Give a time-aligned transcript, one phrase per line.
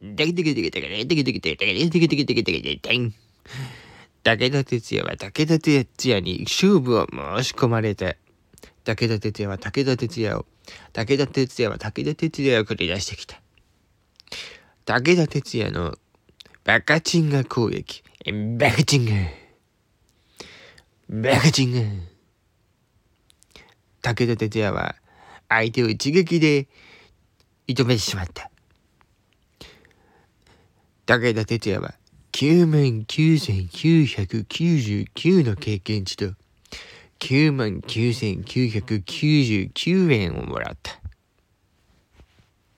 [0.00, 0.06] だ
[4.36, 8.14] 武田鉄矢は武田鉄矢に勝負を申し込まれた。
[8.84, 10.44] 武田鉄矢は武田鉄矢を、
[10.92, 13.40] 武田鉄矢は武田鉄矢を繰り出してきた。
[14.84, 15.96] 武田鉄矢の
[16.64, 18.02] バカチンガ攻撃。
[18.58, 19.12] バカチンガ。
[21.32, 21.80] バカチンガ。
[24.02, 24.96] 武田鉄矢は
[25.48, 26.66] 相手を一撃で
[27.66, 28.50] 射止めてしまった。
[31.08, 31.94] 武田鉄矢は
[32.32, 36.26] 9万9999の経験値と
[37.20, 41.00] 9万9999円をもらった。